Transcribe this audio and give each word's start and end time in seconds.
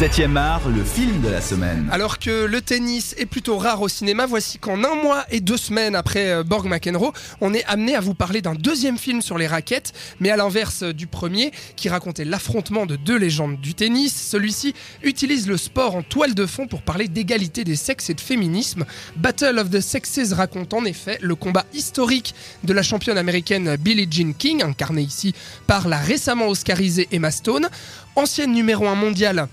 7ème 0.00 0.38
art, 0.38 0.66
le 0.66 0.82
film 0.82 1.20
de 1.20 1.28
la 1.28 1.42
semaine. 1.42 1.86
Alors 1.92 2.18
que 2.18 2.46
le 2.46 2.62
tennis 2.62 3.14
est 3.18 3.26
plutôt 3.26 3.58
rare 3.58 3.82
au 3.82 3.88
cinéma, 3.88 4.24
voici 4.24 4.58
qu'en 4.58 4.82
un 4.82 4.94
mois 4.94 5.26
et 5.30 5.40
deux 5.40 5.58
semaines 5.58 5.94
après 5.94 6.30
euh, 6.30 6.42
Borg 6.42 6.66
McEnroe, 6.66 7.12
on 7.42 7.52
est 7.52 7.66
amené 7.66 7.94
à 7.94 8.00
vous 8.00 8.14
parler 8.14 8.40
d'un 8.40 8.54
deuxième 8.54 8.96
film 8.96 9.20
sur 9.20 9.36
les 9.36 9.46
raquettes, 9.46 9.92
mais 10.18 10.30
à 10.30 10.38
l'inverse 10.38 10.84
du 10.84 11.06
premier, 11.06 11.52
qui 11.76 11.90
racontait 11.90 12.24
l'affrontement 12.24 12.86
de 12.86 12.96
deux 12.96 13.18
légendes 13.18 13.60
du 13.60 13.74
tennis. 13.74 14.28
Celui-ci 14.30 14.72
utilise 15.02 15.46
le 15.46 15.58
sport 15.58 15.94
en 15.94 16.02
toile 16.02 16.34
de 16.34 16.46
fond 16.46 16.66
pour 16.66 16.80
parler 16.80 17.06
d'égalité 17.06 17.64
des 17.64 17.76
sexes 17.76 18.08
et 18.08 18.14
de 18.14 18.22
féminisme. 18.22 18.86
Battle 19.16 19.58
of 19.58 19.68
the 19.68 19.80
Sexes 19.82 20.32
raconte 20.32 20.72
en 20.72 20.86
effet 20.86 21.18
le 21.20 21.34
combat 21.34 21.66
historique 21.74 22.34
de 22.64 22.72
la 22.72 22.82
championne 22.82 23.18
américaine 23.18 23.76
Billie 23.76 24.08
Jean 24.10 24.32
King, 24.32 24.62
incarnée 24.62 25.02
ici 25.02 25.34
par 25.66 25.88
la 25.88 25.98
récemment 25.98 26.48
oscarisée 26.48 27.06
Emma 27.12 27.30
Stone, 27.30 27.68
ancienne 28.16 28.54
numéro 28.54 28.86
1 28.86 28.94
mondiale 28.94 29.46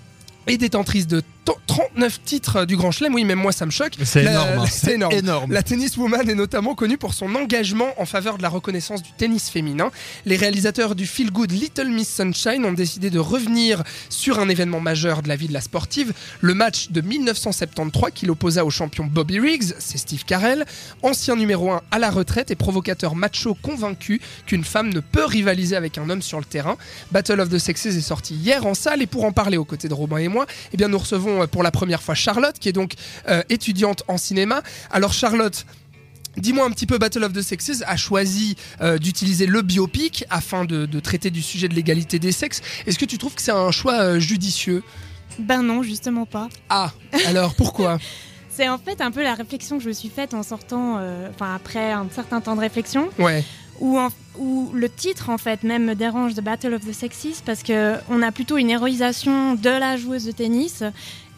et 0.47 0.57
détentrice 0.57 1.07
de 1.07 1.21
39 1.67 2.23
titres 2.23 2.65
du 2.65 2.75
Grand 2.75 2.91
Chelem. 2.91 3.13
Oui, 3.13 3.23
même 3.25 3.39
moi, 3.39 3.51
ça 3.51 3.65
me 3.65 3.71
choque. 3.71 3.93
C'est 4.03 4.23
énorme. 4.25 4.59
hein. 4.59 4.65
C'est 4.71 4.93
énorme. 4.93 5.13
énorme. 5.13 5.51
La 5.53 5.63
tenniswoman 5.63 6.29
est 6.29 6.35
notamment 6.35 6.75
connue 6.75 6.97
pour 6.97 7.13
son 7.13 7.33
engagement 7.35 7.87
en 7.97 8.05
faveur 8.05 8.37
de 8.37 8.43
la 8.43 8.49
reconnaissance 8.49 9.01
du 9.03 9.11
tennis 9.17 9.49
féminin. 9.49 9.91
Les 10.25 10.35
réalisateurs 10.35 10.95
du 10.95 11.05
Feel 11.07 11.31
Good 11.31 11.51
Little 11.51 11.87
Miss 11.89 12.13
Sunshine 12.13 12.65
ont 12.65 12.73
décidé 12.73 13.09
de 13.09 13.19
revenir 13.19 13.83
sur 14.09 14.39
un 14.39 14.49
événement 14.49 14.79
majeur 14.79 15.21
de 15.21 15.27
la 15.27 15.35
vie 15.35 15.47
de 15.47 15.53
la 15.53 15.61
sportive, 15.61 16.13
le 16.41 16.53
match 16.53 16.89
de 16.91 17.01
1973 17.01 18.11
qui 18.13 18.25
l'opposa 18.25 18.65
au 18.65 18.69
champion 18.69 19.05
Bobby 19.05 19.39
Riggs, 19.39 19.73
c'est 19.79 19.97
Steve 19.97 20.23
Carell, 20.25 20.65
ancien 21.03 21.35
numéro 21.35 21.71
1 21.71 21.81
à 21.91 21.99
la 21.99 22.09
retraite 22.09 22.51
et 22.51 22.55
provocateur 22.55 23.15
macho 23.15 23.53
convaincu 23.55 24.21
qu'une 24.45 24.63
femme 24.63 24.89
ne 24.93 24.99
peut 24.99 25.25
rivaliser 25.25 25.75
avec 25.75 25.97
un 25.97 26.09
homme 26.09 26.21
sur 26.21 26.39
le 26.39 26.45
terrain. 26.45 26.77
Battle 27.11 27.39
of 27.39 27.49
the 27.49 27.57
Sexes 27.57 27.85
est 27.87 28.01
sorti 28.01 28.35
hier 28.35 28.65
en 28.65 28.73
salle 28.73 29.01
et 29.01 29.07
pour 29.07 29.25
en 29.25 29.31
parler 29.31 29.57
aux 29.57 29.65
côtés 29.65 29.87
de 29.87 29.93
Robin 29.93 30.17
et 30.17 30.27
moi, 30.27 30.45
eh 30.73 30.77
bien 30.77 30.87
nous 30.87 30.97
recevons 30.97 31.36
euh, 31.43 31.47
pour 31.47 31.63
la 31.63 31.71
première 31.71 32.01
fois 32.01 32.15
Charlotte 32.15 32.57
qui 32.59 32.69
est 32.69 32.73
donc 32.73 32.93
euh, 33.27 33.41
étudiante 33.49 34.03
en 34.07 34.17
cinéma. 34.17 34.61
Alors 34.91 35.13
Charlotte, 35.13 35.65
Dis-moi 36.37 36.63
un 36.67 36.69
petit 36.69 36.85
peu, 36.85 36.99
Battle 36.99 37.23
of 37.23 37.33
the 37.33 37.41
Sexes 37.41 37.83
a 37.87 37.97
choisi 37.97 38.57
euh, 38.81 38.99
d'utiliser 38.99 39.47
le 39.47 39.63
biopic 39.63 40.23
afin 40.29 40.65
de, 40.65 40.85
de 40.85 40.99
traiter 40.99 41.31
du 41.31 41.41
sujet 41.41 41.67
de 41.67 41.73
l'égalité 41.73 42.19
des 42.19 42.31
sexes. 42.31 42.61
Est-ce 42.85 42.99
que 42.99 43.05
tu 43.05 43.17
trouves 43.17 43.33
que 43.33 43.41
c'est 43.41 43.49
un 43.51 43.71
choix 43.71 43.99
euh, 44.01 44.19
judicieux? 44.19 44.83
Ben 45.39 45.63
non, 45.63 45.81
justement 45.81 46.27
pas. 46.27 46.47
Ah, 46.69 46.91
alors 47.25 47.55
pourquoi? 47.55 47.97
C'est 48.51 48.69
en 48.69 48.77
fait 48.79 49.01
un 49.01 49.09
peu 49.11 49.23
la 49.23 49.33
réflexion 49.35 49.77
que 49.77 49.83
je 49.83 49.89
me 49.89 49.93
suis 49.93 50.09
faite 50.09 50.33
en 50.35 50.41
sortant, 50.43 50.97
euh, 50.99 51.27
enfin 51.31 51.53
après 51.55 51.91
un 51.91 52.07
certain 52.13 52.39
temps 52.41 52.55
de 52.55 52.61
réflexion, 52.61 53.09
Ouais, 53.19 53.43
où, 53.79 53.99
en- 53.99 54.09
où 54.39 54.71
le 54.73 54.89
titre 54.89 55.29
en 55.29 55.37
fait 55.37 55.63
même 55.63 55.85
me 55.85 55.95
dérange 55.95 56.33
de 56.33 56.41
Battle 56.41 56.73
of 56.73 56.81
the 56.85 56.93
Sexes 56.93 57.41
parce 57.45 57.63
que 57.63 57.95
on 58.09 58.21
a 58.21 58.31
plutôt 58.31 58.57
une 58.57 58.69
héroïsation 58.69 59.55
de 59.55 59.69
la 59.69 59.97
joueuse 59.97 60.25
de 60.25 60.31
tennis 60.31 60.83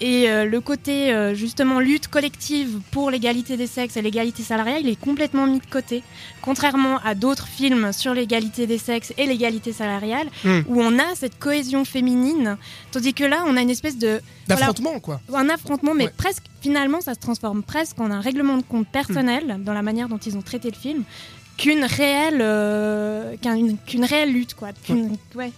et 0.02 0.30
euh, 0.30 0.45
le 0.45 0.61
côté 0.61 1.11
euh, 1.11 1.33
justement 1.36 1.80
lutte 1.81 2.08
collective 2.08 2.80
pour 2.91 3.11
l'égalité 3.11 3.58
des 3.58 3.67
sexes 3.67 3.97
et 3.97 4.02
l'égalité 4.02 4.44
salariale, 4.44 4.80
il 4.83 4.88
est 4.89 4.95
complètement 5.00 5.45
mis 5.45 5.59
de 5.59 5.66
côté. 5.66 6.03
Contrairement 6.41 7.00
à 7.03 7.16
d'autres 7.16 7.47
films 7.47 7.91
sur 7.91 8.14
l'égalité 8.14 8.66
des 8.66 8.78
sexes 8.78 9.11
et 9.17 9.25
l'égalité 9.25 9.73
salariale, 9.73 10.28
Hmm. 10.45 10.61
où 10.67 10.81
on 10.81 10.97
a 11.00 11.16
cette 11.16 11.38
cohésion 11.38 11.84
féminine, 11.84 12.58
tandis 12.91 13.13
que 13.13 13.25
là 13.25 13.44
on 13.45 13.58
a 13.58 13.61
une 13.61 13.69
espèce 13.69 13.97
de 13.97 14.22
Voilà. 14.47 14.61
d'affrontement 14.67 15.00
quoi. 15.02 15.19
un 15.36 15.50
affrontement, 15.50 15.94
mais 15.94 16.06
Ouais. 16.06 16.13
presque, 16.16 16.44
finalement, 16.61 17.02
ça 17.02 17.13
se 17.13 17.19
transforme 17.19 17.61
presque 17.61 18.00
en 18.00 18.09
un 18.09 18.22
règlement 18.22 18.56
de 18.58 18.63
compte 18.63 18.88
personnel 18.88 19.58
Hmm. 19.59 19.63
dans 19.66 19.73
la 19.73 19.81
manière 19.81 20.08
dont 20.08 20.17
ils 20.17 20.38
ont 20.38 20.41
traité 20.41 20.69
le 20.72 20.78
film 20.78 21.03
qu'une 21.59 21.83
réelle, 21.83 22.39
euh, 22.41 23.35
qu'un- 23.41 23.75
qu'une 23.85 24.05
réelle 24.05 24.31
lutte, 24.33 24.53
quoi. 24.55 24.69
Qu'une- 24.85 25.15
ouais. 25.35 25.52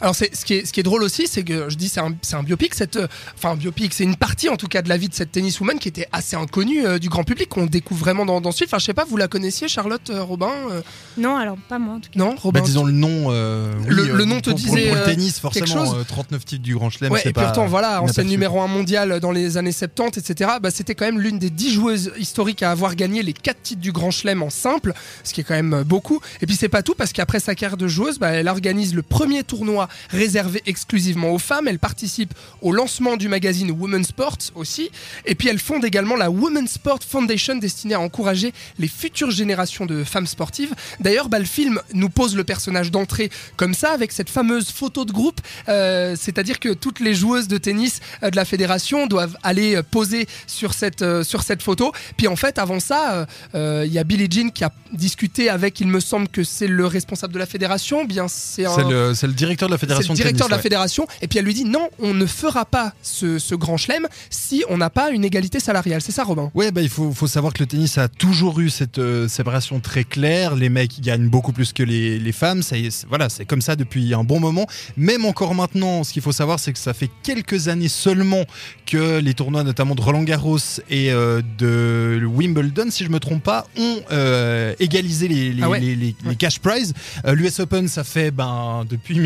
Alors 0.00 0.14
c'est 0.14 0.34
ce 0.34 0.44
qui 0.44 0.54
est 0.54 0.66
ce 0.66 0.72
qui 0.72 0.80
est 0.80 0.82
drôle 0.82 1.02
aussi, 1.02 1.26
c'est 1.26 1.42
que 1.42 1.68
je 1.70 1.76
dis 1.76 1.88
c'est 1.88 2.00
un, 2.00 2.14
c'est 2.22 2.36
un 2.36 2.42
biopic, 2.42 2.74
cette 2.74 2.98
enfin 3.36 3.50
un 3.52 3.56
biopic, 3.56 3.92
c'est 3.94 4.04
une 4.04 4.16
partie 4.16 4.48
en 4.48 4.56
tout 4.56 4.68
cas 4.68 4.82
de 4.82 4.88
la 4.88 4.96
vie 4.96 5.08
de 5.08 5.14
cette 5.14 5.32
tenniswoman 5.32 5.78
qui 5.78 5.88
était 5.88 6.06
assez 6.12 6.36
inconnue 6.36 6.84
euh, 6.86 6.98
du 6.98 7.08
grand 7.08 7.24
public, 7.24 7.48
qu'on 7.48 7.66
découvre 7.66 8.00
vraiment 8.00 8.26
dans, 8.26 8.40
dans 8.40 8.52
ce 8.52 8.58
film. 8.58 8.68
Enfin 8.68 8.78
je 8.78 8.84
sais 8.84 8.94
pas, 8.94 9.04
vous 9.04 9.16
la 9.16 9.28
connaissiez 9.28 9.68
Charlotte 9.68 10.10
euh, 10.10 10.22
Robin 10.22 10.50
euh, 10.70 10.82
Non, 11.16 11.36
alors 11.36 11.56
pas 11.68 11.78
moi 11.78 11.94
en 11.94 12.00
tout 12.00 12.10
cas. 12.10 12.18
Non, 12.18 12.34
Robin. 12.36 12.60
Bah, 12.60 12.66
disons 12.66 12.84
le 12.84 12.92
nom. 12.92 13.26
euh, 13.30 13.72
Le- 13.88 14.02
oui, 14.04 14.08
le 14.12 14.24
nom 14.24 14.40
te 14.40 14.50
pour- 14.50 14.58
disait, 14.58 14.88
Pour, 14.88 14.96
le 14.96 15.04
tennis, 15.04 15.40
quelque 15.40 15.40
forcément, 15.40 15.84
chose 15.86 15.96
euh, 16.00 16.04
39 16.04 16.44
titres 16.44 16.62
du 16.62 16.74
Grand 16.74 16.90
Chelem. 16.90 17.12
Ouais, 17.12 17.22
et 17.24 17.32
pas 17.32 17.44
pourtant, 17.44 17.66
voilà, 17.66 18.02
ancienne 18.02 18.26
numéro 18.28 18.60
1 18.60 18.66
mondiale 18.68 19.20
dans 19.20 19.32
les 19.32 19.56
années 19.56 19.72
70, 19.72 20.18
etc. 20.18 20.50
Bah, 20.62 20.70
c'était 20.70 20.94
quand 20.94 21.06
même 21.06 21.20
l'une 21.20 21.38
des 21.38 21.50
10 21.50 21.72
joueuses 21.72 22.12
historiques 22.18 22.62
à 22.62 22.70
avoir 22.70 22.94
gagné 22.96 23.22
les 23.22 23.32
4 23.32 23.62
titres 23.62 23.80
du 23.80 23.92
Grand 23.92 24.10
Chelem 24.10 24.42
en 24.42 24.50
simple, 24.50 24.92
ce 25.24 25.32
qui 25.32 25.40
est 25.40 25.44
quand 25.44 25.54
même 25.54 25.82
beaucoup. 25.84 26.20
Et 26.40 26.46
puis, 26.46 26.56
c'est 26.56 26.68
pas 26.68 26.82
tout, 26.82 26.94
parce 26.94 27.12
qu'après 27.12 27.40
sa 27.40 27.54
carrière 27.54 27.76
de 27.76 27.88
joueuse, 27.88 28.18
bah, 28.18 28.30
elle 28.30 28.48
organise 28.48 28.94
le 28.94 29.02
premier 29.02 29.42
tournoi 29.42 29.85
réservé 30.10 30.62
exclusivement 30.66 31.30
aux 31.30 31.38
femmes. 31.38 31.68
Elle 31.68 31.78
participe 31.78 32.34
au 32.62 32.72
lancement 32.72 33.16
du 33.16 33.28
magazine 33.28 33.70
Women's 33.70 34.08
Sport 34.08 34.38
aussi. 34.54 34.90
Et 35.24 35.34
puis, 35.34 35.48
elle 35.48 35.58
fonde 35.58 35.84
également 35.84 36.16
la 36.16 36.30
Women's 36.30 36.72
Sport 36.72 37.00
Foundation 37.08 37.56
destinée 37.56 37.94
à 37.94 38.00
encourager 38.00 38.52
les 38.78 38.88
futures 38.88 39.30
générations 39.30 39.86
de 39.86 40.04
femmes 40.04 40.26
sportives. 40.26 40.74
D'ailleurs, 41.00 41.28
le 41.38 41.44
film 41.44 41.80
nous 41.92 42.08
pose 42.08 42.36
le 42.36 42.44
personnage 42.44 42.90
d'entrée 42.90 43.30
comme 43.56 43.74
ça, 43.74 43.92
avec 43.92 44.12
cette 44.12 44.30
fameuse 44.30 44.70
photo 44.70 45.04
de 45.04 45.12
groupe. 45.12 45.40
Euh, 45.68 46.16
C'est-à-dire 46.18 46.60
que 46.60 46.72
toutes 46.72 47.00
les 47.00 47.14
joueuses 47.14 47.48
de 47.48 47.58
tennis 47.58 48.00
euh, 48.22 48.30
de 48.30 48.36
la 48.36 48.44
fédération 48.44 49.06
doivent 49.06 49.36
aller 49.42 49.76
euh, 49.76 49.82
poser 49.82 50.26
sur 50.46 50.74
cette, 50.74 51.04
sur 51.22 51.42
cette 51.42 51.62
photo. 51.62 51.92
Puis 52.16 52.28
en 52.28 52.36
fait, 52.36 52.58
avant 52.58 52.80
ça, 52.80 53.26
il 53.54 53.92
y 53.92 53.98
a 53.98 54.04
Billie 54.04 54.28
Jean 54.30 54.50
qui 54.50 54.64
a 54.64 54.72
discuté 54.92 55.48
avec, 55.48 55.80
il 55.80 55.88
me 55.88 56.00
semble 56.00 56.28
que 56.28 56.44
c'est 56.44 56.66
le 56.66 56.86
responsable 56.86 57.32
de 57.34 57.38
la 57.38 57.46
fédération, 57.46 58.04
bien 58.04 58.28
c'est 58.28 58.62
le 58.64 59.32
directeur 59.32 59.68
de 59.68 59.74
la 59.74 59.75
Fédération 59.78 60.12
le 60.12 60.16
de 60.18 60.22
directeur 60.22 60.46
tennis, 60.46 60.48
de 60.48 60.50
la 60.52 60.56
ouais. 60.56 60.62
fédération, 60.62 61.06
et 61.22 61.28
puis 61.28 61.38
elle 61.38 61.44
lui 61.44 61.54
dit 61.54 61.64
non, 61.64 61.88
on 61.98 62.14
ne 62.14 62.26
fera 62.26 62.64
pas 62.64 62.92
ce, 63.02 63.38
ce 63.38 63.54
grand 63.54 63.76
chelem 63.76 64.06
si 64.30 64.64
on 64.68 64.76
n'a 64.78 64.90
pas 64.90 65.10
une 65.10 65.24
égalité 65.24 65.60
salariale. 65.60 66.00
C'est 66.00 66.12
ça, 66.12 66.24
Robin? 66.24 66.50
Ouais, 66.54 66.70
bah, 66.70 66.82
il 66.82 66.88
faut, 66.88 67.12
faut 67.12 67.26
savoir 67.26 67.52
que 67.52 67.62
le 67.62 67.66
tennis 67.66 67.98
a 67.98 68.08
toujours 68.08 68.60
eu 68.60 68.70
cette 68.70 68.98
euh, 68.98 69.28
séparation 69.28 69.80
très 69.80 70.04
claire. 70.04 70.54
Les 70.54 70.68
mecs 70.68 71.00
gagnent 71.00 71.28
beaucoup 71.28 71.52
plus 71.52 71.72
que 71.72 71.82
les, 71.82 72.18
les 72.18 72.32
femmes. 72.32 72.62
Ça, 72.62 72.76
y 72.76 72.86
est, 72.86 72.90
c'est- 72.90 73.06
voilà, 73.08 73.28
c'est 73.28 73.44
comme 73.44 73.60
ça 73.62 73.76
depuis 73.76 74.14
un 74.14 74.24
bon 74.24 74.40
moment. 74.40 74.66
Même 74.96 75.24
encore 75.24 75.54
maintenant, 75.54 76.04
ce 76.04 76.12
qu'il 76.12 76.22
faut 76.22 76.32
savoir, 76.32 76.58
c'est 76.60 76.72
que 76.72 76.78
ça 76.78 76.94
fait 76.94 77.10
quelques 77.22 77.68
années 77.68 77.88
seulement 77.88 78.44
que 78.86 79.18
les 79.18 79.34
tournois, 79.34 79.62
notamment 79.64 79.94
de 79.94 80.00
Roland 80.00 80.22
Garros 80.22 80.58
et 80.90 81.10
euh, 81.12 81.42
de 81.58 82.24
Wimbledon, 82.24 82.86
si 82.90 83.04
je 83.04 83.08
me 83.10 83.18
trompe 83.20 83.42
pas, 83.42 83.66
ont 83.78 84.00
euh, 84.12 84.74
égalisé 84.78 85.28
les, 85.28 85.52
les, 85.52 85.62
Ah 85.62 85.68
ouais. 85.70 85.80
les- 85.80 85.96
les- 85.96 86.14
les 86.22 86.28
Ouais. 86.28 86.34
cash 86.36 86.58
prizes. 86.58 86.94
Euh, 87.26 87.34
L'US 87.34 87.58
Open, 87.60 87.88
ça 87.88 88.04
fait 88.04 88.30
ben, 88.30 88.84
depuis 88.88 89.18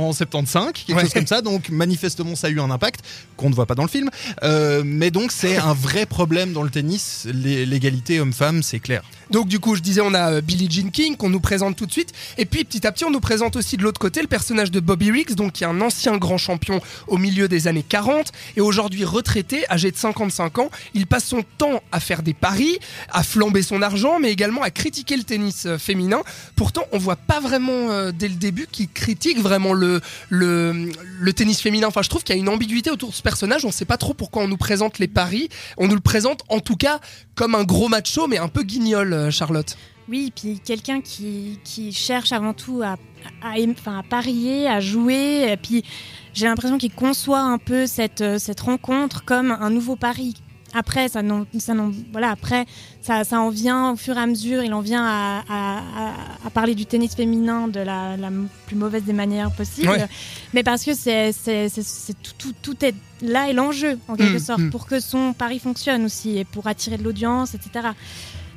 1975, 0.00 0.72
quelque 0.72 0.96
Ouais. 0.96 1.02
chose 1.04 1.12
comme 1.14 1.26
ça. 1.26 1.42
Donc 1.42 1.68
manifestement, 1.70 2.34
ça 2.36 2.46
a 2.48 2.50
eu 2.50 2.60
un 2.60 2.70
impact 2.70 3.00
qu'on 3.36 3.50
ne 3.50 3.54
voit 3.54 3.66
pas 3.66 3.74
dans 3.74 3.82
le 3.82 3.88
film. 3.88 4.10
Euh, 4.42 4.82
mais 4.84 5.10
donc 5.10 5.32
c'est 5.32 5.56
un 5.56 5.74
vrai 5.74 6.06
problème 6.06 6.52
dans 6.52 6.62
le 6.62 6.70
tennis, 6.70 7.26
l'é- 7.32 7.66
l'égalité 7.66 8.20
homme-femme, 8.20 8.62
c'est 8.62 8.80
clair. 8.80 9.02
Donc 9.30 9.48
du 9.48 9.58
coup, 9.58 9.74
je 9.74 9.80
disais, 9.80 10.00
on 10.00 10.14
a 10.14 10.32
euh, 10.34 10.40
Billie 10.40 10.68
Jean 10.70 10.90
King 10.90 11.16
qu'on 11.16 11.28
nous 11.30 11.40
présente 11.40 11.76
tout 11.76 11.86
de 11.86 11.92
suite, 11.92 12.12
et 12.38 12.44
puis 12.46 12.64
petit 12.64 12.86
à 12.86 12.92
petit, 12.92 13.04
on 13.04 13.10
nous 13.10 13.20
présente 13.20 13.56
aussi 13.56 13.76
de 13.76 13.82
l'autre 13.82 13.98
côté 14.00 14.20
le 14.22 14.28
personnage 14.28 14.70
de 14.70 14.78
Bobby 14.80 15.10
Riggs, 15.10 15.34
donc 15.34 15.52
qui 15.54 15.64
est 15.64 15.66
un 15.66 15.80
ancien 15.80 16.16
grand 16.16 16.38
champion 16.38 16.80
au 17.08 17.18
milieu 17.18 17.48
des 17.48 17.66
années 17.66 17.84
40 17.86 18.30
et 18.56 18.60
aujourd'hui 18.60 19.04
retraité, 19.04 19.64
âgé 19.70 19.90
de 19.90 19.96
55 19.96 20.58
ans. 20.58 20.70
Il 20.94 21.06
passe 21.06 21.24
son 21.24 21.42
temps 21.58 21.82
à 21.92 21.98
faire 22.00 22.22
des 22.22 22.34
paris, 22.34 22.78
à 23.10 23.22
flamber 23.24 23.62
son 23.62 23.82
argent, 23.82 24.18
mais 24.20 24.30
également 24.30 24.62
à 24.62 24.70
critiquer 24.70 25.16
le 25.16 25.24
tennis 25.24 25.66
euh, 25.66 25.76
féminin. 25.78 26.20
Pourtant, 26.54 26.84
on 26.92 26.98
voit 26.98 27.16
pas 27.16 27.40
vraiment 27.40 27.90
euh, 27.90 28.12
dès 28.12 28.28
le 28.28 28.34
début 28.34 28.66
qu'il 28.70 28.88
critique 28.88 29.40
vraiment 29.40 29.72
le, 29.72 29.85
le 30.30 31.32
tennis 31.32 31.60
féminin. 31.60 31.88
Enfin, 31.88 32.02
je 32.02 32.08
trouve 32.08 32.22
qu'il 32.22 32.34
y 32.34 32.38
a 32.38 32.40
une 32.40 32.48
ambiguïté 32.48 32.90
autour 32.90 33.10
de 33.10 33.14
ce 33.14 33.22
personnage. 33.22 33.64
On 33.64 33.70
sait 33.70 33.84
pas 33.84 33.96
trop 33.96 34.14
pourquoi 34.14 34.42
on 34.42 34.48
nous 34.48 34.56
présente 34.56 34.98
les 34.98 35.08
paris. 35.08 35.48
On 35.76 35.88
nous 35.88 35.94
le 35.94 36.00
présente 36.00 36.42
en 36.48 36.60
tout 36.60 36.76
cas 36.76 37.00
comme 37.34 37.54
un 37.54 37.64
gros 37.64 37.88
macho, 37.88 38.26
mais 38.26 38.38
un 38.38 38.48
peu 38.48 38.62
guignol, 38.62 39.12
euh, 39.12 39.30
Charlotte. 39.30 39.76
Oui, 40.08 40.32
puis 40.34 40.60
quelqu'un 40.64 41.00
qui, 41.00 41.58
cherche 41.92 42.30
avant 42.32 42.54
tout 42.54 42.82
à, 42.82 42.96
à 43.42 44.02
parier, 44.08 44.68
à 44.68 44.80
jouer. 44.80 45.50
Et 45.50 45.56
puis 45.56 45.84
j'ai 46.32 46.46
l'impression 46.46 46.78
qu'il 46.78 46.92
conçoit 46.92 47.40
un 47.40 47.58
peu 47.58 47.86
cette, 47.86 48.20
euh, 48.20 48.38
cette 48.38 48.60
rencontre 48.60 49.24
comme 49.24 49.50
un 49.50 49.70
nouveau 49.70 49.96
pari. 49.96 50.34
Après, 50.74 51.08
ça, 51.08 51.22
n'en- 51.22 51.46
ça, 51.58 51.74
n'en- 51.74 51.92
voilà, 52.12 52.30
après 52.30 52.66
ça, 53.00 53.24
ça 53.24 53.40
en 53.40 53.50
vient 53.50 53.92
au 53.92 53.96
fur 53.96 54.16
et 54.16 54.20
à 54.20 54.26
mesure. 54.26 54.62
Il 54.62 54.74
en 54.74 54.80
vient 54.80 55.04
à, 55.04 55.42
à- 55.48 55.78
à- 55.78 56.12
à 56.46 56.50
parler 56.50 56.74
du 56.74 56.86
tennis 56.86 57.14
féminin 57.14 57.68
de 57.68 57.80
la, 57.80 58.16
la 58.16 58.30
plus 58.66 58.76
mauvaise 58.76 59.04
des 59.04 59.12
manières 59.12 59.50
possibles. 59.52 59.88
Ouais. 59.88 60.06
Mais 60.54 60.62
parce 60.62 60.84
que 60.84 60.92
c'est, 60.94 61.32
c'est, 61.32 61.68
c'est- 61.68 61.82
c'est 61.86 62.14
tout, 62.20 62.32
tout, 62.36 62.54
tout 62.62 62.84
est 62.84 62.94
là 63.22 63.48
est 63.48 63.54
l'enjeu 63.54 63.98
en 64.08 64.16
quelque 64.16 64.36
Mm, 64.36 64.38
sorte 64.40 64.60
mm. 64.60 64.70
pour 64.70 64.86
que 64.86 65.00
son 65.00 65.32
pari 65.32 65.58
fonctionne 65.58 66.04
aussi 66.04 66.36
et 66.36 66.44
pour 66.44 66.66
attirer 66.66 66.98
de 66.98 67.04
l'audience, 67.04 67.54
etc. 67.54 67.88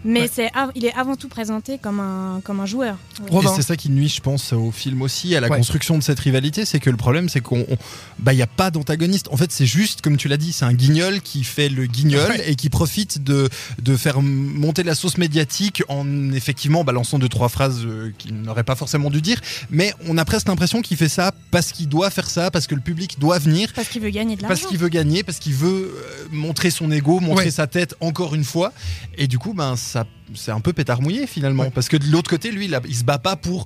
Mais 0.05 0.21
Ouais. 0.21 0.29
c'est 0.33 0.51
il 0.75 0.85
est 0.85 0.93
avant 0.93 1.15
tout 1.15 1.27
présenté 1.27 1.77
comme 1.77 1.99
un, 1.99 2.41
comme 2.43 2.59
un 2.61 2.65
joueur. 2.65 2.97
Et 3.31 3.47
c'est 3.55 3.61
ça 3.63 3.75
qui 3.75 3.89
nuit, 3.89 4.07
je 4.07 4.21
pense, 4.21 4.53
au 4.53 4.71
film 4.71 5.01
aussi, 5.01 5.35
à 5.35 5.41
la 5.41 5.49
Ouais. 5.49 5.57
construction 5.57 5.97
de 5.97 6.03
cette 6.03 6.19
rivalité. 6.19 6.63
C'est 6.65 6.79
que 6.79 6.89
le 6.89 6.95
problème, 6.97 7.27
c'est 7.29 7.41
qu'on, 7.41 7.65
on- 7.69 7.77
bah, 8.19 8.33
il 8.33 8.37
y 8.39 8.41
a 8.41 8.47
pas 8.47 8.71
d'antagoniste. 8.71 9.27
En 9.31 9.37
fait, 9.37 9.51
c'est 9.51 9.65
juste, 9.65 10.01
comme 10.01 10.15
tu 10.17 10.27
l'as 10.29 10.37
dit, 10.37 10.53
c'est 10.53 10.65
un 10.65 10.73
guignol 10.73 11.19
qui 11.21 11.43
fait 11.43 11.67
le 11.69 11.85
guignol 11.85 12.29
Ouais. 12.31 12.49
et 12.51 12.55
qui 12.55 12.69
profite 12.69 13.23
de 13.23 13.49
de 13.81 13.97
faire 13.97 14.21
monter 14.21 14.83
la 14.83 14.95
sauce 14.95 15.17
médiatique 15.17 15.83
en 15.89 16.31
effectivement 16.31 16.83
balançant 16.83 17.19
deux 17.19 17.29
trois 17.29 17.49
phrases 17.49 17.81
euh, 17.85 18.11
qu'il 18.17 18.35
n'aurait 18.41 18.63
pas 18.63 18.75
forcément 18.75 19.09
dû 19.09 19.21
dire. 19.21 19.39
Mais 19.69 19.93
on 20.07 20.17
a 20.17 20.25
presque 20.25 20.47
l'impression 20.47 20.81
qu'il 20.81 20.97
fait 20.97 21.09
ça 21.09 21.33
parce 21.51 21.71
qu'il 21.71 21.89
doit 21.89 22.09
faire 22.09 22.29
ça, 22.29 22.51
parce 22.51 22.67
que 22.67 22.75
le 22.75 22.81
public 22.81 23.17
doit 23.19 23.39
venir. 23.39 23.71
Parce 23.75 23.87
qu'il 23.89 24.01
veut 24.01 24.09
gagner 24.11 24.35
de 24.35 24.41
Parce 24.41 24.61
l'argent. 24.61 24.69
qu'il 24.69 24.77
veut 24.77 24.89
gagner, 24.89 25.23
parce 25.23 25.39
qu'il 25.39 25.53
veut 25.53 25.93
euh, 25.95 26.25
montrer 26.31 26.69
son 26.69 26.89
ego, 26.91 27.19
montrer 27.19 27.45
Ouais. 27.45 27.51
sa 27.51 27.67
tête 27.67 27.95
encore 27.99 28.35
une 28.35 28.43
fois. 28.43 28.71
Et 29.17 29.27
du 29.27 29.37
coup, 29.39 29.53
ben, 29.53 29.75
ça, 29.89 30.05
c'est 30.35 30.51
un 30.51 30.59
peu 30.61 30.71
pétard 30.73 31.01
mouillé 31.01 31.27
finalement. 31.27 31.63
Ouais. 31.63 31.71
Parce 31.71 31.89
que 31.89 31.97
de 31.97 32.05
l'autre 32.11 32.29
côté, 32.29 32.51
lui, 32.51 32.65
il, 32.65 32.75
a- 32.75 32.81
il 32.87 32.95
se 32.95 33.03
bat 33.03 33.17
pas 33.19 33.35
pour. 33.35 33.65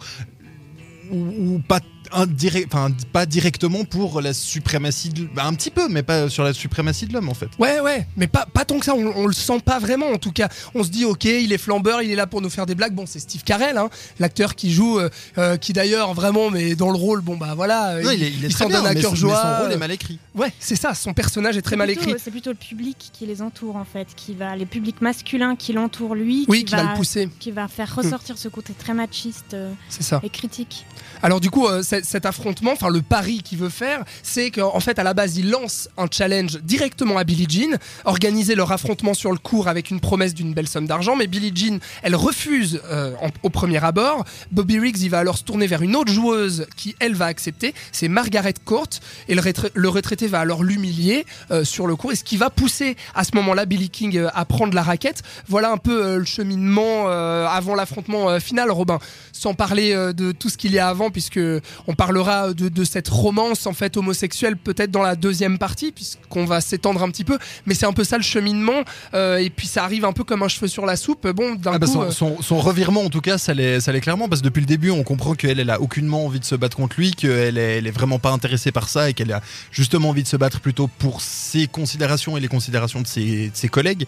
Ou, 1.12 1.18
ou 1.56 1.60
pas, 1.68 1.80
indirect, 2.16 2.68
enfin, 2.74 2.92
pas 3.12 3.26
directement 3.26 3.84
pour 3.86 4.22
la 4.22 4.34
suprématie 4.34 5.10
de. 5.10 5.28
bah, 5.34 5.46
un 5.46 5.54
petit 5.54 5.72
peu, 5.72 5.88
mais 5.90 6.04
pas 6.04 6.30
sur 6.30 6.44
la 6.44 6.54
suprématie 6.54 7.06
de 7.08 7.14
l'homme 7.14 7.30
en 7.30 7.34
fait. 7.34 7.50
Ouais, 7.60 7.80
ouais, 7.80 8.08
mais 8.18 8.28
pas, 8.28 8.46
pas 8.46 8.66
tant 8.66 8.80
que 8.80 8.86
ça, 8.86 8.94
on, 8.96 9.14
on 9.16 9.28
le 9.28 9.34
sent 9.34 9.60
pas 9.64 9.80
vraiment 9.80 10.08
en 10.10 10.18
tout 10.18 10.32
cas. 10.32 10.50
On 10.76 10.84
se 10.84 10.90
dit, 10.90 11.06
ok, 11.06 11.26
il 11.26 11.52
est 11.54 11.58
flambeur, 11.58 12.02
il 12.02 12.12
est 12.12 12.16
là 12.16 12.28
pour 12.28 12.42
nous 12.42 12.50
faire 12.50 12.66
des 12.66 12.76
blagues. 12.76 12.94
Bon, 12.94 13.06
c'est 13.06 13.20
Steve 13.20 13.44
Carell, 13.44 13.78
hein, 13.78 13.90
l'acteur 14.20 14.56
qui 14.56 14.72
joue, 14.72 15.00
euh, 15.00 15.10
euh, 15.38 15.58
qui 15.58 15.74
d'ailleurs 15.74 16.14
vraiment, 16.14 16.50
mais 16.50 16.76
dans 16.76 16.90
le 16.92 16.98
rôle, 16.98 17.22
bon 17.22 17.38
bah 17.38 17.54
voilà, 17.56 17.92
euh, 17.96 18.02
Non, 18.04 18.12
il, 18.12 18.20
il, 18.20 18.24
est- 18.24 18.28
il 18.32 18.46
est 18.46 18.48
il 18.48 18.54
très 18.54 18.64
s'en 18.66 18.70
bien, 18.70 18.80
donne 18.82 18.92
à 18.92 18.94
mais, 18.94 19.02
cœur 19.02 19.10
son- 19.12 19.16
mais 19.16 19.20
joie. 19.34 19.56
son 19.58 19.64
rôle 19.64 19.72
est 19.74 19.78
mal 19.78 19.92
écrit. 19.92 20.20
Ouais, 20.36 20.52
c'est 20.60 20.76
ça, 20.76 20.94
son 20.94 21.14
personnage 21.14 21.58
est 21.58 21.62
très 21.62 21.72
C'est 21.72 21.78
mal 21.78 21.88
plutôt- 21.88 22.10
écrit. 22.10 22.22
C'est 22.24 22.32
plutôt 22.32 22.50
le 22.52 22.56
public 22.56 22.98
qui 23.14 23.26
les 23.26 23.42
entoure 23.42 23.76
en 23.76 23.86
fait, 23.86 24.08
qui 24.16 24.34
va, 24.34 24.56
les 24.56 24.66
publics 24.66 25.02
masculins 25.02 25.56
qui 25.56 25.74
l'entourent 25.74 26.16
lui, 26.16 26.46
Oui, 26.48 26.64
qui 26.66 26.76
va 26.76 26.84
le 26.84 26.94
pousser, 26.96 27.30
qui 27.40 27.52
va 27.52 27.68
faire 27.68 27.94
ressortir 27.96 28.38
ce 28.38 28.48
côté 28.48 28.74
très 28.74 28.94
machiste 28.94 29.54
euh, 29.54 29.72
c'est 29.90 30.04
ça. 30.04 30.20
et 30.24 30.30
critique. 30.30 30.86
Alors 31.22 31.40
du 31.40 31.50
coup, 31.50 31.68
euh, 31.68 31.82
cet 32.04 32.28
affrontement, 32.28 32.74
enfin 32.74 32.90
le 32.90 33.02
pari 33.02 33.42
qu'il 33.42 33.58
veut 33.58 33.70
faire, 33.70 34.04
c'est 34.22 34.52
qu'en 34.52 34.80
fait 34.80 35.00
à 35.00 35.04
la 35.04 35.16
base 35.16 35.38
il 35.38 35.50
lance 35.50 35.90
un 35.98 36.08
challenge 36.12 36.60
directement 36.62 37.18
à 37.18 37.24
Billie 37.24 37.48
Jean, 37.50 37.78
organiser 38.06 38.54
leur 38.54 38.72
affrontement 38.72 39.16
sur 39.16 39.32
le 39.32 39.40
court 39.40 39.68
avec 39.68 39.90
une 39.90 40.00
promesse 40.00 40.34
d'une 40.36 40.54
belle 40.54 40.68
somme 40.68 40.86
d'argent, 40.86 41.16
mais 41.16 41.28
Billie 41.28 41.52
Jean, 41.56 41.80
elle 42.04 42.16
refuse 42.16 42.82
euh, 42.92 43.16
au 43.42 43.50
premier 43.50 43.84
abord. 43.84 44.26
Bobby 44.52 44.78
Riggs, 44.78 45.00
il 45.02 45.10
va 45.10 45.20
alors 45.20 45.38
se 45.38 45.44
tourner 45.44 45.66
vers 45.66 45.82
une 45.82 45.96
autre 45.96 46.12
joueuse 46.12 46.68
qui 46.76 46.96
elle 47.00 47.16
va 47.16 47.26
accepter, 47.26 47.74
c'est 47.92 48.10
Margaret 48.10 48.54
Court, 48.66 48.90
et 49.28 49.36
le, 49.36 49.42
retra- 49.42 49.72
le 49.74 49.90
retraité 49.90 50.28
va 50.28 50.42
alors 50.42 50.64
l'humilier 50.64 51.26
euh, 51.52 51.64
sur 51.64 51.88
le 51.88 51.96
court, 51.96 52.12
et 52.12 52.16
ce 52.16 52.24
qui 52.24 52.38
va 52.38 52.50
pousser 52.50 52.98
à 53.16 53.24
ce 53.24 53.32
moment-là 53.36 53.66
Billy 53.66 53.90
King 53.90 54.18
euh, 54.18 54.30
à 54.34 54.46
prendre 54.46 54.74
la 54.74 54.84
raquette. 54.84 55.24
Voilà 55.48 55.72
un 55.72 55.78
peu 55.78 56.04
euh, 56.04 56.18
le 56.18 56.26
cheminement 56.26 57.06
euh, 57.08 57.48
avant 57.48 57.76
l'affrontement 57.76 58.30
euh, 58.30 58.40
final, 58.40 58.70
Robin 58.70 59.00
sans 59.32 59.54
parler 59.56 59.94
de 60.14 60.32
tout 60.32 60.48
ce 60.48 60.58
qu'il 60.58 60.72
y 60.72 60.80
a 60.80 60.88
avant, 60.88 61.10
puisque 61.10 61.40
on 61.88 61.93
parlera 61.94 62.54
de, 62.54 62.70
de 62.70 62.84
cette 62.84 63.08
romance 63.10 63.66
en 63.68 63.74
fait 63.74 63.98
homosexuelle 63.98 64.58
peut-être 64.58 64.92
dans 64.92 65.02
la 65.02 65.16
deuxième 65.16 65.58
partie, 65.58 65.92
puisqu'on 65.92 66.46
va 66.46 66.62
s'étendre 66.62 67.02
un 67.04 67.10
petit 67.10 67.24
peu. 67.24 67.38
Mais 67.66 67.74
c'est 67.74 67.86
un 67.86 67.94
peu 67.94 68.04
ça 68.04 68.18
le 68.18 68.24
cheminement, 68.24 68.84
euh, 69.14 69.38
et 69.38 69.50
puis 69.50 69.68
ça 69.68 69.84
arrive 69.84 70.06
un 70.06 70.14
peu 70.14 70.24
comme 70.24 70.44
un 70.44 70.48
cheveu 70.48 70.68
sur 70.68 70.86
la 70.86 70.96
soupe. 70.96 71.28
Bon, 71.30 71.56
d'un 71.56 71.72
Ah 71.74 71.80
bah, 71.80 71.88
coup, 71.88 71.94
son, 71.94 72.02
euh, 72.04 72.12
son- 72.12 72.42
son 72.42 72.60
revirement, 72.60 73.02
en 73.04 73.10
tout 73.10 73.22
cas, 73.22 73.38
ça 73.38 73.54
l'est 73.54 73.80
ça 73.80 73.92
l'est 73.92 74.02
clairement, 74.02 74.28
parce 74.30 74.42
que 74.42 74.46
depuis 74.46 74.60
le 74.62 74.66
début, 74.66 74.90
on 74.92 75.04
comprend 75.04 75.34
qu'elle, 75.36 75.60
elle 75.60 75.70
a 75.70 75.82
aucunement 75.82 76.26
envie 76.26 76.40
de 76.40 76.46
se 76.46 76.56
battre 76.56 76.78
contre 76.78 76.96
lui, 76.98 77.12
qu'elle 77.14 77.58
est, 77.58 77.78
elle 77.78 77.88
est 77.88 77.92
vraiment 77.92 78.20
pas 78.20 78.32
intéressée 78.32 78.72
par 78.72 78.90
ça, 78.90 79.10
et 79.10 79.14
qu'elle 79.14 79.32
a 79.32 79.42
justement 79.72 80.10
envie 80.10 80.24
de 80.24 80.28
se 80.28 80.38
battre 80.38 80.60
plutôt 80.60 80.88
pour 80.88 81.22
ses 81.22 81.68
considérations 81.68 82.38
et 82.38 82.40
les 82.40 82.48
considérations 82.48 83.02
de 83.02 83.08
ses, 83.08 83.50
de 83.50 83.56
ses 83.56 83.68
collègues. 83.70 84.06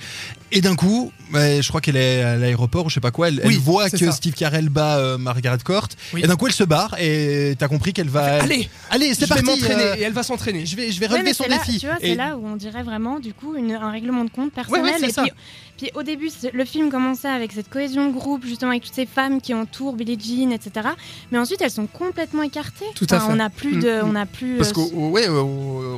Et 0.51 0.61
d'un 0.61 0.75
coup, 0.75 1.11
je 1.33 1.67
crois 1.67 1.81
qu'elle 1.81 1.97
est 1.97 2.21
à 2.21 2.35
l'aéroport, 2.37 2.85
ou 2.85 2.89
je 2.89 2.95
sais 2.95 2.99
pas 3.01 3.11
quoi, 3.11 3.27
elle, 3.29 3.41
voit 3.59 3.89
que 3.89 3.97
ça. 3.97 4.11
Steve 4.11 4.33
Carell 4.33 4.69
bat 4.69 4.97
euh, 4.97 5.17
Margaret 5.17 5.57
Court, 5.63 5.87
Oui. 6.13 6.21
et 6.23 6.27
d'un 6.27 6.35
coup, 6.35 6.47
elle 6.47 6.53
se 6.53 6.63
barre, 6.63 6.95
et 6.99 7.55
t'as 7.57 7.67
compris 7.75 7.93
qu'elle 7.93 8.09
va. 8.09 8.41
allez, 8.41 8.69
allez, 8.89 9.09
je 9.09 9.13
c'est 9.13 9.21
vais 9.21 9.27
parti. 9.27 9.43
m'entraîner, 9.45 9.83
euh, 9.83 9.95
et 9.97 10.01
elle 10.01 10.13
va 10.13 10.23
s'entraîner. 10.23 10.65
je 10.65 10.75
vais, 10.75 10.91
je 10.91 10.99
vais 10.99 11.07
Ouais, 11.07 11.13
relever 11.13 11.29
mais 11.29 11.33
son 11.33 11.43
c'est 11.43 11.49
là, 11.49 11.57
défi. 11.65 11.79
tu 11.79 11.85
vois, 11.87 11.97
Et- 12.01 12.09
c'est 12.09 12.15
là 12.15 12.37
où 12.37 12.45
on 12.47 12.55
dirait 12.55 12.83
vraiment 12.83 13.19
du 13.19 13.33
coup 13.33 13.55
une- 13.55 13.71
un 13.73 13.91
règlement 13.91 14.23
de 14.23 14.29
compte 14.29 14.45
Ouais, 14.47 14.51
personnel. 14.63 14.85
ouais, 14.85 14.97
c'est 14.99 15.07
et 15.09 15.11
ça. 15.13 15.23
puis, 15.23 15.31
puis 15.77 15.89
au 15.95 16.03
début, 16.03 16.29
le 16.53 16.65
film 16.65 16.89
commençait 16.89 17.27
avec 17.27 17.51
cette 17.51 17.69
cohésion 17.69 18.07
de 18.07 18.13
groupe, 18.13 18.45
justement 18.45 18.71
avec 18.71 18.83
toutes 18.83 18.93
ces 18.93 19.05
femmes 19.05 19.41
qui 19.41 19.53
entourent 19.53 19.93
Billie 19.95 20.17
Jean, 20.19 20.51
etc. 20.51 20.87
Mais 21.31 21.37
ensuite, 21.37 21.61
elles 21.61 21.71
sont 21.71 21.87
complètement 21.87 22.43
écartées. 22.43 22.85
Tout 22.95 23.05
à 23.11 23.15
Enfin, 23.17 23.27
fait. 23.27 23.31
On 23.33 23.35
n'a 23.35 23.49
plus 23.49 23.75
de, 23.77 24.01
Mm, 24.01 24.05
on 24.07 24.11
n'a 24.13 24.25
plus. 24.25 24.57
Parce 24.57 24.69
euh, 24.69 24.73
qu'au 24.73 24.91
au- 24.93 25.09
ouais, 25.09 25.27
au, 25.27 25.41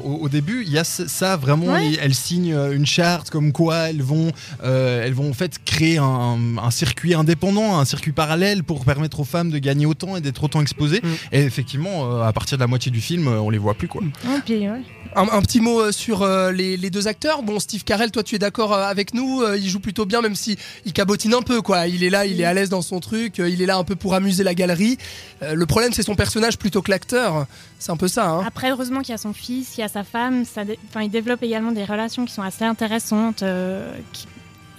au- 0.03 0.17
au 0.21 0.29
début, 0.29 0.63
il 0.65 0.71
y 0.71 0.77
a 0.79 0.83
ça 0.83 1.37
vraiment. 1.37 1.67
Ouais. 1.73 1.93
Elles 2.01 2.15
signent 2.15 2.53
euh, 2.53 2.71
une 2.75 2.85
charte 2.85 3.29
comme 3.29 3.51
quoi 3.51 3.89
elles 3.89 4.01
vont, 4.01 4.31
euh, 4.63 5.03
elles 5.05 5.13
vont 5.13 5.29
en 5.29 5.33
fait 5.33 5.59
créer 5.63 5.97
un, 5.99 6.37
un 6.61 6.71
circuit 6.71 7.13
indépendant, 7.13 7.77
un 7.77 7.85
circuit 7.85 8.11
parallèle 8.13 8.63
pour 8.63 8.83
permettre 8.85 9.19
aux 9.19 9.23
femmes 9.25 9.51
de 9.51 9.59
gagner 9.59 9.85
autant 9.85 10.15
et 10.17 10.21
d'être 10.21 10.43
autant 10.43 10.61
exposées. 10.61 11.01
Mm. 11.03 11.07
Et 11.33 11.49
effectivement, 11.57 12.11
euh, 12.19 12.21
à 12.21 12.31
partir 12.33 12.57
de 12.57 12.63
la 12.63 12.67
moitié 12.67 12.91
du 12.91 13.01
film, 13.01 13.27
euh, 13.27 13.39
on 13.39 13.49
les 13.49 13.57
voit 13.57 13.73
plus 13.73 13.87
quoi. 13.87 14.01
ouais, 14.03 14.39
puis, 14.45 14.59
ouais. 14.69 14.81
Un, 15.15 15.23
un 15.31 15.41
petit 15.41 15.59
mot 15.61 15.81
euh, 15.81 15.91
sur 15.91 16.21
euh, 16.21 16.51
les, 16.51 16.77
les 16.77 16.89
deux 16.91 17.07
acteurs. 17.07 17.41
Bon, 17.41 17.59
Steve 17.59 17.83
Carell, 17.83 18.11
toi, 18.11 18.21
tu 18.21 18.35
es 18.35 18.39
d'accord 18.39 18.73
avec 18.73 19.13
nous 19.15 19.41
euh, 19.41 19.57
Il 19.57 19.67
joue 19.67 19.79
plutôt 19.79 20.05
bien, 20.05 20.21
même 20.21 20.35
si 20.35 20.57
il 20.85 20.93
cabotine 20.93 21.33
un 21.33 21.41
peu, 21.41 21.61
quoi. 21.63 21.87
Il 21.87 22.03
est 22.03 22.09
là, 22.11 22.25
il 22.27 22.39
est 22.39 22.45
à 22.45 22.53
l'aise 22.53 22.69
dans 22.69 22.83
son 22.83 22.99
truc. 22.99 23.39
euh, 23.39 23.49
il 23.49 23.61
est 23.61 23.65
là 23.65 23.77
un 23.77 23.83
peu 23.83 23.95
pour 23.95 24.13
amuser 24.13 24.43
la 24.43 24.53
galerie. 24.53 24.97
Euh, 25.41 25.55
le 25.55 25.65
problème, 25.65 25.91
c'est 25.93 26.03
son 26.03 26.15
personnage 26.15 26.57
plutôt 26.59 26.81
que 26.83 26.91
l'acteur. 26.91 27.47
C'est 27.79 27.91
un 27.91 27.97
peu 27.97 28.07
ça. 28.07 28.29
Hein. 28.29 28.43
Après, 28.45 28.69
heureusement 28.69 28.99
qu'il 29.01 29.11
y 29.11 29.15
a 29.15 29.17
son 29.17 29.33
fils, 29.33 29.77
il 29.77 29.81
y 29.81 29.83
a 29.83 29.87
sa 29.87 30.03
femme. 30.03 30.45
Ça 30.45 30.65
dé- 30.65 30.77
enfin, 30.89 31.01
il 31.01 31.09
développe 31.09 31.41
également 31.41 31.71
des 31.71 31.85
relations 31.85 32.25
qui 32.25 32.33
sont 32.33 32.43
assez 32.43 32.65
intéressantes 32.65 33.41
euh, 33.43 33.91
qui- 34.13 34.27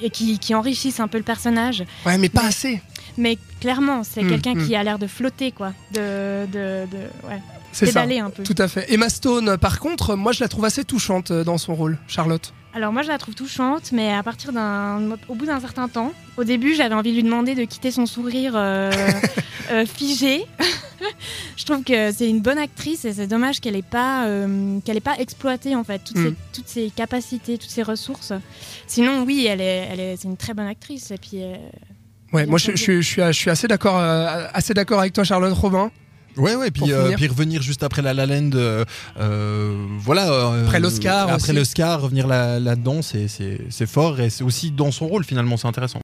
et 0.00 0.11
qui, 0.11 0.39
qui 0.39 0.55
enrichissent 0.55 1.00
un 1.00 1.09
peu 1.09 1.19
le 1.19 1.25
personnage. 1.25 1.85
Ouais, 2.06 2.19
mais 2.19 2.29
pas 2.29 2.43
Mais- 2.43 2.49
assez. 2.49 2.83
Mais 3.17 3.39
clairement, 3.61 4.03
c'est 4.05 4.23
Mm, 4.23 4.29
quelqu'un 4.29 4.55
qui 4.65 4.77
a 4.77 4.83
l'air 4.85 4.99
de 4.99 5.06
flotter, 5.09 5.50
quoi. 5.53 5.73
De, 5.93 6.47
de, 6.47 6.87
de 6.87 7.29
ouais, 7.29 7.41
C'est 7.73 7.87
ça. 7.87 8.03
un 8.03 8.31
peu. 8.31 8.43
Tout 8.45 8.55
à 8.59 8.69
fait. 8.69 8.93
Emma 8.93 9.09
Stone, 9.09 9.56
par 9.59 9.81
contre, 9.81 10.15
moi, 10.15 10.31
je 10.33 10.41
la 10.41 10.49
trouve 10.49 10.65
assez 10.65 10.85
touchante 10.85 11.31
euh, 11.33 11.43
dans 11.45 11.59
son 11.59 11.75
rôle, 11.75 11.99
Charlotte. 12.06 12.53
Alors 12.78 12.92
moi 12.92 13.02
je 13.02 13.08
la 13.08 13.19
trouve 13.19 13.34
touchante, 13.34 13.90
mais 13.90 14.12
à 14.12 14.22
partir 14.22 14.52
d'un, 14.52 15.16
au 15.28 15.34
bout 15.34 15.46
d'un 15.46 15.58
certain 15.58 15.88
temps, 15.88 16.12
au 16.36 16.44
début 16.44 16.76
j'avais 16.76 16.94
envie 16.94 17.10
de 17.10 17.16
lui 17.16 17.25
demander 17.25 17.56
de 17.56 17.64
quitter 17.64 17.90
son 17.90 18.06
sourire 18.06 18.52
euh, 18.54 18.92
euh, 19.72 19.84
figé. 19.84 20.44
je 21.56 21.64
trouve 21.64 21.82
que 21.82 22.12
c'est 22.12 22.30
une 22.30 22.40
bonne 22.40 22.56
actrice 22.58 23.04
et 23.04 23.12
c'est 23.12 23.26
dommage 23.26 23.58
qu'elle 23.60 23.75
ait 23.75 23.82
pas, 23.82 24.26
euh, 24.26 24.78
qu'elle 24.84 24.96
ait 24.96 25.00
pas 25.00 25.16
exploité 25.19 25.75
en 25.75 25.82
fait 25.82 25.98
toutes, 26.04 26.19
Mm. 26.19 26.25
ses, 26.28 26.34
toutes 26.52 26.69
ses 26.69 26.90
capacités, 26.90 27.58
toutes 27.58 27.69
ses 27.70 27.82
ressources. 27.82 28.32
Sinon 28.86 29.25
oui, 29.25 29.46
elle 29.50 29.60
est, 29.60 29.88
elle 29.90 29.98
est, 30.00 30.16
c'est 30.16 30.28
une 30.28 30.36
très 30.36 30.54
bonne 30.54 30.69
actrice 30.69 31.10
et 31.10 31.19
puis. 31.19 31.42
Ouais, 32.32 32.46
moi, 32.46 32.58
je, 32.60 32.70
je- 32.76 33.00
je 33.00 33.00
suis, 33.02 33.22
je 33.22 33.32
suis 33.32 33.50
assez 33.50 33.66
d'accord, 33.66 33.96
assez 33.98 34.72
d'accord 34.75 35.00
avec 35.00 35.14
toi, 35.14 35.25
Charlotte 35.25 35.52
Robin. 35.52 35.90
Ouais, 36.36 36.54
ouais, 36.54 36.70
puis, 36.70 36.84
euh, 36.92 37.08
puis 37.16 37.26
revenir 37.26 37.62
juste 37.62 37.82
après 37.82 38.02
La 38.02 38.14
La 38.14 38.26
Land, 38.26 38.50
euh, 38.54 38.84
euh, 39.19 39.86
voilà. 39.98 40.52
Après 40.64 40.78
l'Oscar 40.78 41.28
Après 41.30 41.52
l'Oscar, 41.52 42.00
revenir 42.00 42.26
là- 42.26 42.60
là-dedans, 42.60 43.00
c'est 43.02 43.86
fort 43.86 44.20
et 44.20 44.30
c'est 44.30 44.44
aussi 44.44 44.70
dans 44.70 44.90
son 44.92 45.06
rôle 45.08 45.25
finalement, 45.25 45.56
c'est 45.56 45.66
intéressant. 45.66 45.96